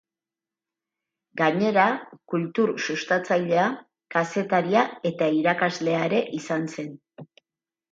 Gainera, 1.41 1.83
kultur 2.33 2.73
sustatzailea, 2.87 3.67
kazetaria 4.17 4.87
eta 5.13 5.31
irakaslea 5.43 6.03
ere 6.11 6.27
izan 6.41 6.69
zen. 6.77 6.93